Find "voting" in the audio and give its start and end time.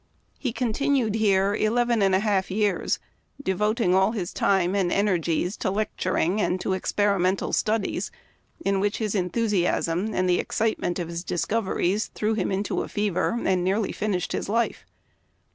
3.53-3.93